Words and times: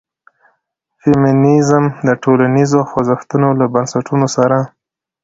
د 0.03 0.03
فيمنيزم 1.01 1.83
د 2.07 2.09
ټولنيزو 2.23 2.79
خوځښتونو 2.89 3.47
له 3.59 3.65
بنسټونو 3.73 4.27
سره 4.35 4.57